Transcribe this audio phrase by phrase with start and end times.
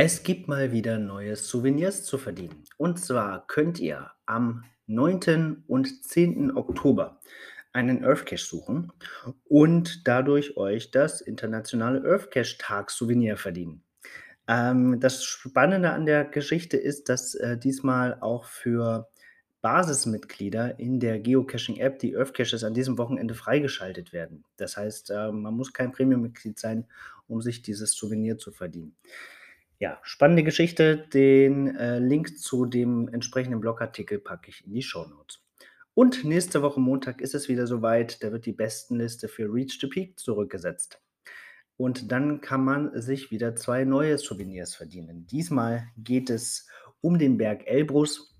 [0.00, 2.64] Es gibt mal wieder neue Souvenirs zu verdienen.
[2.76, 5.64] Und zwar könnt ihr am 9.
[5.66, 6.56] und 10.
[6.56, 7.20] Oktober
[7.72, 8.92] einen Earthcache suchen
[9.44, 13.82] und dadurch euch das internationale Earthcache-Tag-Souvenir verdienen.
[14.46, 19.08] Ähm, das Spannende an der Geschichte ist, dass äh, diesmal auch für
[19.60, 24.44] Basismitglieder in der Geocaching-App die Earthcaches an diesem Wochenende freigeschaltet werden.
[24.56, 26.86] Das heißt, äh, man muss kein Premium-Mitglied sein,
[27.26, 28.96] um sich dieses Souvenir zu verdienen.
[29.80, 30.96] Ja, spannende Geschichte.
[30.96, 35.40] Den äh, Link zu dem entsprechenden Blogartikel packe ich in die Show Notes.
[35.94, 38.22] Und nächste Woche Montag ist es wieder soweit.
[38.22, 41.00] Da wird die Bestenliste für Reach the Peak zurückgesetzt.
[41.76, 45.26] Und dann kann man sich wieder zwei neue Souvenirs verdienen.
[45.28, 46.66] Diesmal geht es
[47.00, 48.36] um den Berg Elbrus.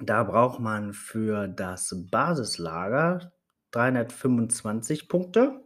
[0.00, 3.32] Da braucht man für das Basislager
[3.70, 5.60] 325 Punkte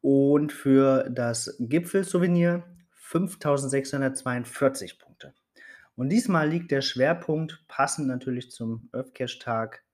[0.00, 5.34] und für das Gipfelsouvenir 5642 Punkte.
[5.94, 9.84] Und diesmal liegt der Schwerpunkt, passend natürlich zum Earthcache-Tag,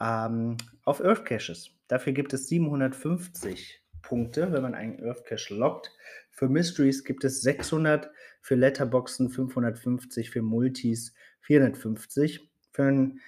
[0.00, 1.70] ähm, auf Earthcaches.
[1.88, 5.90] Dafür gibt es 750 Punkte, wenn man einen Earthcache lockt.
[6.30, 12.51] Für Mysteries gibt es 600, für Letterboxen 550, für Multis 450.
[12.72, 13.20] Für einen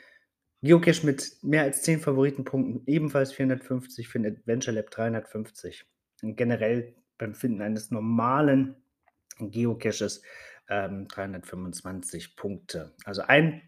[0.63, 5.85] Geocache mit mehr als 10 Favoritenpunkten ebenfalls 450, für ein Adventure Lab 350.
[6.23, 8.77] Und generell beim Finden eines normalen
[9.39, 10.23] Geocaches
[10.69, 12.95] ähm, 325 Punkte.
[13.05, 13.63] Also ein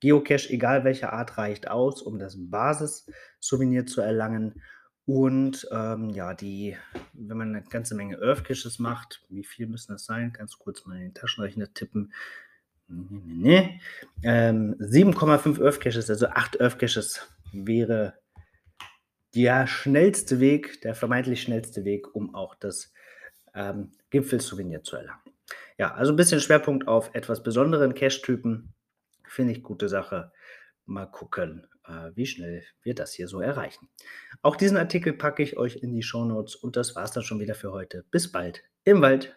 [0.00, 4.60] Geocache, egal welcher Art, reicht aus, um das Basis-Souvenir zu erlangen.
[5.06, 6.76] Und ähm, ja, die,
[7.12, 10.32] wenn man eine ganze Menge Earth-Caches macht, wie viel müssen das sein?
[10.32, 12.12] Ganz kurz mal in den Taschenrechner tippen.
[12.88, 13.80] Nee, nee, nee.
[14.24, 18.14] Ähm, 7,5 Earth-Caches, also 8 Earth-Caches wäre
[19.34, 22.92] der schnellste Weg, der vermeintlich schnellste Weg, um auch das
[23.54, 25.20] ähm, Gipfelsouvenir zu erlangen.
[25.78, 28.74] Ja, also ein bisschen Schwerpunkt auf etwas besonderen Cache-Typen.
[29.26, 30.32] Finde ich gute Sache.
[30.84, 33.88] Mal gucken, äh, wie schnell wir das hier so erreichen.
[34.42, 37.40] Auch diesen Artikel packe ich euch in die Show Notes und das war's dann schon
[37.40, 38.04] wieder für heute.
[38.10, 39.36] Bis bald im Wald.